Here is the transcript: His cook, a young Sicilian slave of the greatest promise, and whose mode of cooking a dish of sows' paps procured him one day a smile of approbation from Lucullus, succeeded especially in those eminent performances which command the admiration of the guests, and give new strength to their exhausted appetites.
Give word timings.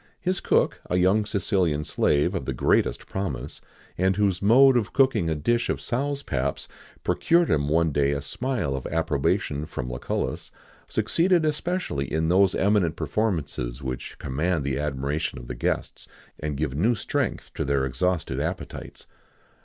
His 0.19 0.39
cook, 0.39 0.81
a 0.89 0.95
young 0.97 1.25
Sicilian 1.27 1.83
slave 1.83 2.33
of 2.33 2.45
the 2.45 2.55
greatest 2.55 3.05
promise, 3.05 3.61
and 3.99 4.15
whose 4.15 4.41
mode 4.41 4.75
of 4.75 4.93
cooking 4.93 5.29
a 5.29 5.35
dish 5.35 5.69
of 5.69 5.79
sows' 5.79 6.23
paps 6.23 6.67
procured 7.03 7.51
him 7.51 7.69
one 7.69 7.91
day 7.91 8.09
a 8.09 8.21
smile 8.23 8.75
of 8.75 8.87
approbation 8.87 9.67
from 9.67 9.91
Lucullus, 9.91 10.49
succeeded 10.87 11.45
especially 11.45 12.11
in 12.11 12.29
those 12.29 12.55
eminent 12.55 12.95
performances 12.95 13.83
which 13.83 14.17
command 14.17 14.63
the 14.63 14.79
admiration 14.79 15.37
of 15.37 15.45
the 15.45 15.53
guests, 15.53 16.07
and 16.39 16.57
give 16.57 16.73
new 16.73 16.95
strength 16.95 17.53
to 17.53 17.63
their 17.63 17.85
exhausted 17.85 18.39
appetites. 18.39 19.05